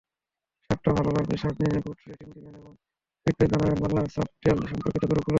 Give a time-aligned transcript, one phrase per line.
[0.69, 2.71] সাবটা ভালো লাগলে সাবসিনে good rating দিবেন এবং
[3.23, 5.29] ফিডব্যাক জানাবেন বাংলা সাবটেল সম্পর্কিত গ্রুপগুলোতে।